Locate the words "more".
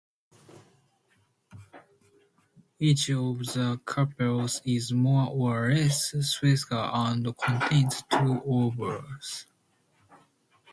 4.91-5.29